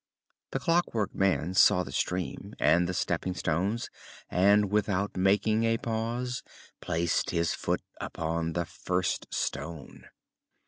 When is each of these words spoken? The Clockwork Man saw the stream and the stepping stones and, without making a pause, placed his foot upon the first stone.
The 0.49 0.59
Clockwork 0.59 1.13
Man 1.13 1.53
saw 1.53 1.83
the 1.83 1.91
stream 1.91 2.55
and 2.57 2.89
the 2.89 2.93
stepping 2.95 3.35
stones 3.35 3.91
and, 4.31 4.71
without 4.71 5.15
making 5.15 5.63
a 5.63 5.77
pause, 5.77 6.41
placed 6.81 7.29
his 7.29 7.53
foot 7.53 7.83
upon 7.99 8.53
the 8.53 8.65
first 8.65 9.27
stone. 9.31 10.05